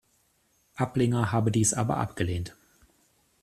Ablinger 0.77 1.31
habe 1.31 1.51
dies 1.51 1.75
aber 1.75 1.97
abgelehnt. 1.97 2.55